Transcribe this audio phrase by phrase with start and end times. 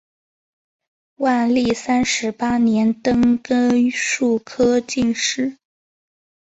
[1.17, 5.57] 万历三十八年登庚戌科进士。